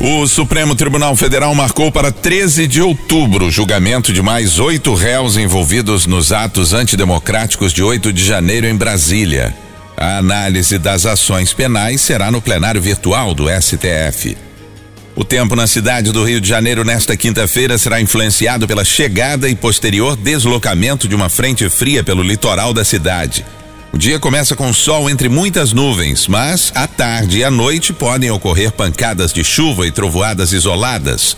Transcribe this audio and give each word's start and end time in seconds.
O 0.00 0.26
Supremo 0.26 0.74
Tribunal 0.74 1.14
Federal 1.14 1.54
marcou 1.54 1.90
para 1.90 2.10
13 2.10 2.66
de 2.66 2.82
outubro 2.82 3.46
o 3.46 3.50
julgamento 3.50 4.12
de 4.12 4.20
mais 4.20 4.58
oito 4.58 4.92
réus 4.92 5.36
envolvidos 5.36 6.04
nos 6.04 6.32
atos 6.32 6.72
antidemocráticos 6.72 7.72
de 7.72 7.82
8 7.82 8.12
de 8.12 8.24
janeiro 8.24 8.66
em 8.66 8.74
Brasília. 8.74 9.54
A 9.96 10.18
análise 10.18 10.78
das 10.78 11.06
ações 11.06 11.52
penais 11.52 12.00
será 12.00 12.30
no 12.30 12.42
plenário 12.42 12.82
virtual 12.82 13.32
do 13.34 13.44
STF. 13.48 14.36
O 15.14 15.24
tempo 15.24 15.54
na 15.54 15.68
cidade 15.68 16.10
do 16.10 16.24
Rio 16.24 16.40
de 16.40 16.48
Janeiro 16.48 16.84
nesta 16.84 17.16
quinta-feira 17.16 17.78
será 17.78 18.00
influenciado 18.00 18.66
pela 18.66 18.84
chegada 18.84 19.48
e 19.48 19.54
posterior 19.54 20.16
deslocamento 20.16 21.06
de 21.06 21.14
uma 21.14 21.28
frente 21.28 21.70
fria 21.70 22.02
pelo 22.02 22.22
litoral 22.22 22.74
da 22.74 22.84
cidade. 22.84 23.46
O 23.94 23.96
dia 23.96 24.18
começa 24.18 24.56
com 24.56 24.72
sol 24.72 25.08
entre 25.08 25.28
muitas 25.28 25.72
nuvens, 25.72 26.26
mas 26.26 26.72
à 26.74 26.84
tarde 26.84 27.38
e 27.38 27.44
à 27.44 27.50
noite 27.50 27.92
podem 27.92 28.28
ocorrer 28.28 28.72
pancadas 28.72 29.32
de 29.32 29.44
chuva 29.44 29.86
e 29.86 29.92
trovoadas 29.92 30.52
isoladas. 30.52 31.36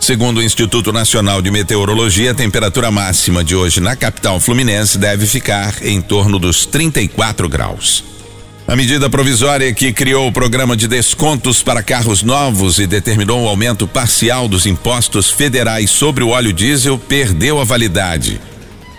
Segundo 0.00 0.38
o 0.38 0.42
Instituto 0.42 0.92
Nacional 0.92 1.40
de 1.40 1.52
Meteorologia, 1.52 2.32
a 2.32 2.34
temperatura 2.34 2.90
máxima 2.90 3.44
de 3.44 3.54
hoje 3.54 3.80
na 3.80 3.94
capital 3.94 4.40
fluminense 4.40 4.98
deve 4.98 5.24
ficar 5.24 5.72
em 5.86 6.00
torno 6.00 6.36
dos 6.36 6.66
34 6.66 7.48
graus. 7.48 8.02
A 8.66 8.74
medida 8.74 9.08
provisória 9.08 9.72
que 9.72 9.92
criou 9.92 10.26
o 10.26 10.32
programa 10.32 10.76
de 10.76 10.88
descontos 10.88 11.62
para 11.62 11.80
carros 11.80 12.24
novos 12.24 12.80
e 12.80 12.88
determinou 12.88 13.44
o 13.44 13.48
aumento 13.48 13.86
parcial 13.86 14.48
dos 14.48 14.66
impostos 14.66 15.30
federais 15.30 15.90
sobre 15.90 16.24
o 16.24 16.30
óleo 16.30 16.52
diesel 16.52 16.98
perdeu 16.98 17.60
a 17.60 17.64
validade. 17.64 18.40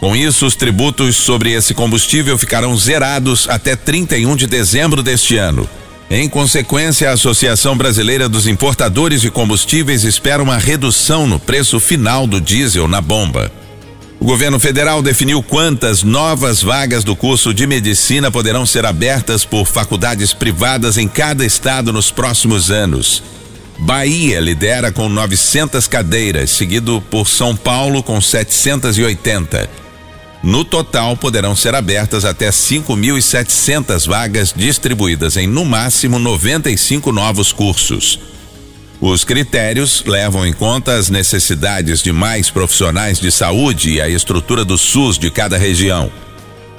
Com 0.05 0.15
isso, 0.15 0.45
os 0.45 0.55
tributos 0.55 1.17
sobre 1.17 1.53
esse 1.53 1.73
combustível 1.73 2.37
ficarão 2.37 2.77
zerados 2.77 3.49
até 3.49 3.75
31 3.75 4.35
de 4.35 4.45
dezembro 4.45 5.01
deste 5.01 5.35
ano. 5.35 5.67
Em 6.11 6.29
consequência, 6.29 7.09
a 7.09 7.13
Associação 7.13 7.75
Brasileira 7.75 8.29
dos 8.29 8.45
Importadores 8.45 9.19
de 9.19 9.31
Combustíveis 9.31 10.03
espera 10.03 10.43
uma 10.43 10.59
redução 10.59 11.25
no 11.25 11.39
preço 11.39 11.79
final 11.79 12.27
do 12.27 12.39
diesel 12.39 12.87
na 12.87 13.01
bomba. 13.01 13.51
O 14.19 14.25
governo 14.25 14.59
federal 14.59 15.01
definiu 15.01 15.41
quantas 15.41 16.03
novas 16.03 16.61
vagas 16.61 17.03
do 17.03 17.15
curso 17.15 17.51
de 17.51 17.65
medicina 17.65 18.29
poderão 18.29 18.63
ser 18.63 18.85
abertas 18.85 19.43
por 19.43 19.65
faculdades 19.65 20.33
privadas 20.33 20.99
em 20.99 21.07
cada 21.07 21.43
estado 21.43 21.91
nos 21.91 22.11
próximos 22.11 22.69
anos. 22.69 23.23
Bahia 23.79 24.39
lidera 24.39 24.91
com 24.91 25.09
900 25.09 25.87
cadeiras, 25.87 26.51
seguido 26.51 27.03
por 27.09 27.27
São 27.27 27.55
Paulo 27.55 28.03
com 28.03 28.21
780. 28.21 29.84
No 30.45 30.63
total, 30.63 31.17
poderão 31.17 31.55
ser 31.55 31.73
abertas 31.73 32.23
até 32.23 32.51
5.700 32.51 34.07
vagas 34.07 34.53
distribuídas 34.55 35.37
em 35.37 35.47
no 35.47 35.65
máximo 35.65 36.19
95 36.19 37.11
novos 37.11 37.51
cursos. 37.51 38.19
Os 39.01 39.23
critérios 39.23 40.03
levam 40.05 40.45
em 40.45 40.53
conta 40.53 40.93
as 40.93 41.09
necessidades 41.09 42.03
de 42.03 42.11
mais 42.11 42.51
profissionais 42.51 43.19
de 43.19 43.31
saúde 43.31 43.93
e 43.93 44.01
a 44.01 44.07
estrutura 44.07 44.63
do 44.63 44.77
SUS 44.77 45.17
de 45.17 45.31
cada 45.31 45.57
região. 45.57 46.11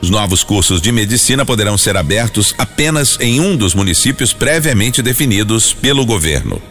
Os 0.01 0.11
novos 0.11 0.45
cursos 0.45 0.81
de 0.81 0.93
medicina 0.93 1.45
poderão 1.45 1.77
ser 1.77 1.97
abertos 1.97 2.55
apenas 2.57 3.19
em 3.19 3.41
um 3.41 3.57
dos 3.57 3.75
municípios 3.75 4.33
previamente 4.33 5.03
definidos 5.03 5.73
pelo 5.73 6.07
governo. 6.07 6.63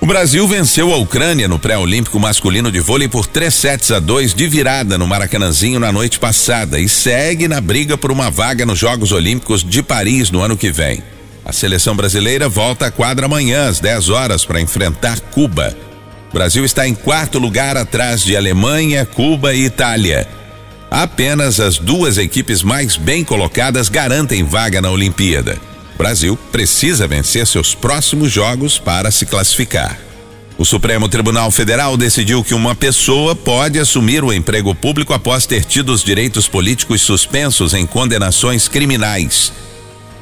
O 0.00 0.06
Brasil 0.06 0.48
venceu 0.48 0.94
a 0.94 0.96
Ucrânia 0.96 1.46
no 1.46 1.58
pré-olímpico 1.58 2.18
masculino 2.18 2.72
de 2.72 2.80
vôlei 2.80 3.06
por 3.06 3.26
3 3.26 3.52
sets 3.52 3.90
a 3.90 3.98
2 3.98 4.32
de 4.32 4.48
virada 4.48 4.96
no 4.96 5.06
Maracanãzinho 5.06 5.78
na 5.78 5.92
noite 5.92 6.18
passada 6.18 6.80
e 6.80 6.88
segue 6.88 7.46
na 7.46 7.60
briga 7.60 7.98
por 7.98 8.10
uma 8.10 8.30
vaga 8.30 8.64
nos 8.64 8.78
Jogos 8.78 9.12
Olímpicos 9.12 9.62
de 9.62 9.82
Paris 9.82 10.30
no 10.30 10.40
ano 10.40 10.56
que 10.56 10.72
vem. 10.72 11.02
A 11.44 11.52
seleção 11.52 11.94
brasileira 11.94 12.48
volta 12.48 12.86
à 12.86 12.90
quadra 12.90 13.26
amanhã 13.26 13.68
às 13.68 13.78
10 13.78 14.08
horas 14.08 14.42
para 14.42 14.58
enfrentar 14.58 15.20
Cuba. 15.20 15.76
O 16.30 16.32
Brasil 16.32 16.64
está 16.64 16.88
em 16.88 16.94
quarto 16.94 17.38
lugar 17.38 17.76
atrás 17.76 18.22
de 18.22 18.34
Alemanha, 18.34 19.04
Cuba 19.04 19.52
e 19.52 19.66
Itália. 19.66 20.26
Apenas 20.90 21.60
as 21.60 21.76
duas 21.76 22.16
equipes 22.16 22.62
mais 22.62 22.96
bem 22.96 23.22
colocadas 23.22 23.90
garantem 23.90 24.44
vaga 24.44 24.80
na 24.80 24.90
Olimpíada. 24.90 25.69
Brasil 26.00 26.34
precisa 26.50 27.06
vencer 27.06 27.46
seus 27.46 27.74
próximos 27.74 28.32
jogos 28.32 28.78
para 28.78 29.10
se 29.10 29.26
classificar. 29.26 29.98
O 30.56 30.64
Supremo 30.64 31.10
Tribunal 31.10 31.50
Federal 31.50 31.94
decidiu 31.94 32.42
que 32.42 32.54
uma 32.54 32.74
pessoa 32.74 33.36
pode 33.36 33.78
assumir 33.78 34.24
o 34.24 34.32
emprego 34.32 34.74
público 34.74 35.12
após 35.12 35.44
ter 35.44 35.62
tido 35.62 35.92
os 35.92 36.02
direitos 36.02 36.48
políticos 36.48 37.02
suspensos 37.02 37.74
em 37.74 37.84
condenações 37.84 38.66
criminais. 38.66 39.52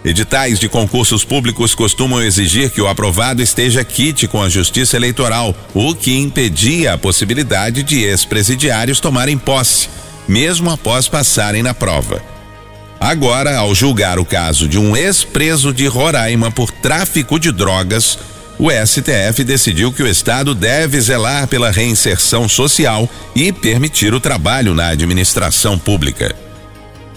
Editais 0.04 0.58
de 0.58 0.68
concursos 0.68 1.24
públicos 1.24 1.76
costumam 1.76 2.20
exigir 2.20 2.70
que 2.70 2.80
o 2.80 2.88
aprovado 2.88 3.40
esteja 3.40 3.84
quite 3.84 4.26
com 4.26 4.42
a 4.42 4.48
Justiça 4.48 4.96
Eleitoral, 4.96 5.54
o 5.72 5.94
que 5.94 6.18
impedia 6.18 6.94
a 6.94 6.98
possibilidade 6.98 7.84
de 7.84 8.02
ex-presidiários 8.02 8.98
tomarem 8.98 9.38
posse, 9.38 9.88
mesmo 10.26 10.70
após 10.70 11.06
passarem 11.06 11.62
na 11.62 11.72
prova. 11.72 12.37
Agora, 13.00 13.56
ao 13.56 13.74
julgar 13.74 14.18
o 14.18 14.24
caso 14.24 14.66
de 14.66 14.78
um 14.78 14.96
ex-preso 14.96 15.72
de 15.72 15.86
Roraima 15.86 16.50
por 16.50 16.70
tráfico 16.70 17.38
de 17.38 17.52
drogas, 17.52 18.18
o 18.58 18.70
STF 18.70 19.44
decidiu 19.44 19.92
que 19.92 20.02
o 20.02 20.08
Estado 20.08 20.52
deve 20.52 21.00
zelar 21.00 21.46
pela 21.46 21.70
reinserção 21.70 22.48
social 22.48 23.08
e 23.36 23.52
permitir 23.52 24.12
o 24.12 24.20
trabalho 24.20 24.74
na 24.74 24.88
administração 24.88 25.78
pública. 25.78 26.34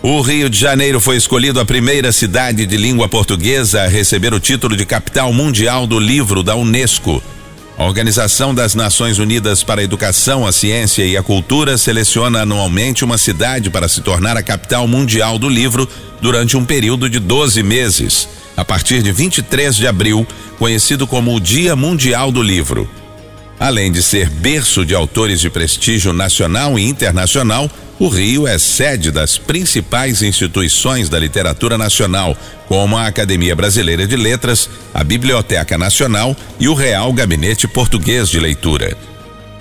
O 0.03 0.21
Rio 0.21 0.49
de 0.49 0.59
Janeiro 0.59 0.99
foi 0.99 1.15
escolhido 1.15 1.59
a 1.59 1.65
primeira 1.65 2.11
cidade 2.11 2.65
de 2.65 2.77
língua 2.77 3.09
portuguesa 3.09 3.83
a 3.83 3.87
receber 3.87 4.33
o 4.33 4.39
título 4.39 4.75
de 4.75 4.85
capital 4.85 5.33
mundial 5.33 5.87
do 5.87 5.99
livro 5.99 6.43
da 6.43 6.55
Unesco. 6.55 7.23
A 7.77 7.85
Organização 7.85 8.53
das 8.53 8.75
Nações 8.75 9.17
Unidas 9.17 9.63
para 9.63 9.81
a 9.81 9.83
Educação, 9.83 10.45
a 10.45 10.51
Ciência 10.51 11.03
e 11.05 11.15
a 11.15 11.23
Cultura 11.23 11.77
seleciona 11.77 12.41
anualmente 12.41 13.03
uma 13.03 13.17
cidade 13.17 13.69
para 13.69 13.87
se 13.87 14.01
tornar 14.01 14.37
a 14.37 14.43
capital 14.43 14.87
mundial 14.87 15.39
do 15.39 15.49
livro 15.49 15.87
durante 16.21 16.57
um 16.57 16.65
período 16.65 17.09
de 17.09 17.17
12 17.17 17.63
meses, 17.63 18.27
a 18.55 18.63
partir 18.63 19.01
de 19.01 19.11
23 19.11 19.75
de 19.75 19.87
abril, 19.87 20.27
conhecido 20.59 21.07
como 21.07 21.33
o 21.33 21.39
Dia 21.39 21.75
Mundial 21.75 22.31
do 22.31 22.43
Livro. 22.43 23.00
Além 23.61 23.91
de 23.91 24.01
ser 24.01 24.27
berço 24.27 24.83
de 24.83 24.95
autores 24.95 25.39
de 25.39 25.47
prestígio 25.47 26.11
nacional 26.13 26.79
e 26.79 26.83
internacional, 26.83 27.69
o 27.99 28.07
Rio 28.07 28.47
é 28.47 28.57
sede 28.57 29.11
das 29.11 29.37
principais 29.37 30.23
instituições 30.23 31.09
da 31.09 31.19
literatura 31.19 31.77
nacional, 31.77 32.35
como 32.67 32.97
a 32.97 33.05
Academia 33.05 33.55
Brasileira 33.55 34.07
de 34.07 34.15
Letras, 34.15 34.67
a 34.91 35.03
Biblioteca 35.03 35.77
Nacional 35.77 36.35
e 36.59 36.67
o 36.67 36.73
Real 36.73 37.13
Gabinete 37.13 37.67
Português 37.67 38.29
de 38.29 38.39
Leitura. 38.39 38.97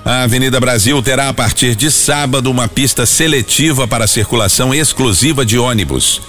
A 0.03 0.23
Avenida 0.23 0.59
Brasil 0.59 1.03
terá 1.03 1.29
a 1.29 1.35
partir 1.35 1.75
de 1.75 1.91
sábado 1.91 2.51
uma 2.51 2.67
pista 2.67 3.05
seletiva 3.05 3.87
para 3.87 4.07
circulação 4.07 4.75
exclusiva 4.75 5.45
de 5.45 5.59
ônibus. 5.59 6.23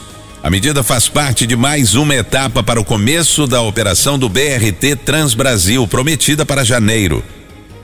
A 0.43 0.49
medida 0.49 0.83
faz 0.83 1.07
parte 1.07 1.47
de 1.47 1.55
mais 1.55 1.95
uma 1.95 2.15
etapa 2.15 2.61
para 2.61 2.81
o 2.81 2.83
começo 2.83 3.47
da 3.47 3.61
operação 3.61 4.19
do 4.19 4.27
BRT 4.27 4.97
Transbrasil, 5.05 5.87
prometida 5.87 6.45
para 6.45 6.65
janeiro. 6.65 7.23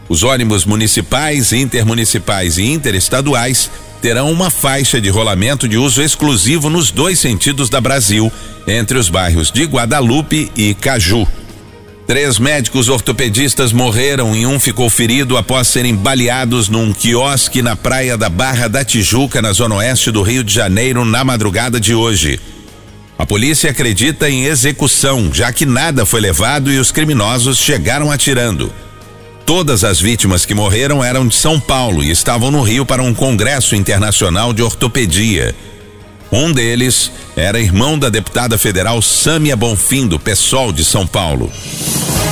Os 0.10 0.24
ônibus 0.24 0.66
municipais, 0.66 1.52
intermunicipais 1.52 2.58
e 2.58 2.64
interestaduais 2.64 3.70
terão 4.02 4.32
uma 4.32 4.50
faixa 4.50 5.02
de 5.02 5.10
rolamento 5.10 5.68
de 5.68 5.78
uso 5.78 6.02
exclusivo 6.02 6.70
nos 6.70 6.92
dois 6.92 7.20
sentidos 7.20 7.70
da 7.70 7.82
Brasil, 7.82 8.32
entre 8.68 8.98
os 8.98 9.10
bairros 9.10 9.52
de 9.52 9.64
Guadalupe 9.64 10.52
e 10.56 10.74
Caju. 10.74 11.28
Três 12.06 12.40
médicos 12.40 12.88
ortopedistas 12.88 13.74
morreram 13.74 14.34
e 14.34 14.46
um 14.46 14.62
ficou 14.62 14.90
ferido 14.90 15.36
após 15.36 15.68
serem 15.68 15.94
baleados 15.94 16.70
num 16.70 16.94
quiosque 16.94 17.62
na 17.62 17.76
praia 17.76 18.18
da 18.18 18.30
Barra 18.30 18.70
da 18.70 18.86
Tijuca, 18.86 19.42
na 19.42 19.52
zona 19.52 19.76
oeste 19.76 20.10
do 20.10 20.22
Rio 20.22 20.42
de 20.42 20.54
Janeiro, 20.54 21.04
na 21.04 21.26
madrugada 21.26 21.82
de 21.82 21.94
hoje. 21.94 22.40
A 23.18 23.26
polícia 23.26 23.72
acredita 23.72 24.30
em 24.30 24.46
execução, 24.46 25.34
já 25.34 25.52
que 25.52 25.66
nada 25.66 26.06
foi 26.06 26.22
levado 26.22 26.72
e 26.72 26.80
os 26.80 26.92
criminosos 26.92 27.58
chegaram 27.58 28.10
atirando. 28.10 28.72
Todas 29.48 29.86
as 29.86 30.02
vítimas 30.02 30.46
que 30.46 30.54
morreram 30.54 31.02
eram 31.02 31.26
de 31.26 31.34
São 31.34 31.58
Paulo 31.58 32.04
e 32.04 32.12
estavam 32.12 32.52
no 32.52 32.62
Rio 32.62 32.86
para 32.86 33.02
um 33.02 33.14
congresso 33.14 33.78
internacional 33.78 34.52
de 34.52 34.62
ortopedia. 34.62 35.56
Um 36.30 36.52
deles 36.52 37.10
era 37.34 37.58
irmão 37.58 37.98
da 37.98 38.10
deputada 38.10 38.58
federal 38.58 39.02
Sâmia 39.02 39.56
Bonfim, 39.56 40.06
do 40.06 40.20
PSOL 40.20 40.74
de 40.74 40.84
São 40.84 41.08
Paulo. 41.08 41.50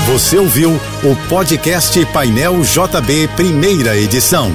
Você 0.07 0.37
ouviu 0.37 0.71
o 0.71 1.15
podcast 1.29 2.05
Painel 2.07 2.61
JB, 2.61 3.29
primeira 3.37 3.95
edição. 3.95 4.51